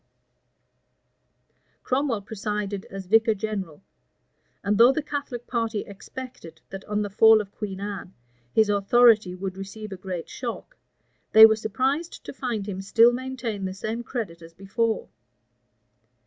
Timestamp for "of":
7.39-7.51